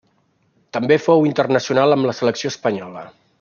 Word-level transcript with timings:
També 0.77 0.97
fou 1.03 1.27
internacional 1.31 1.97
amb 1.97 2.09
la 2.11 2.17
selecció 2.21 2.53
espanyola. 2.55 3.07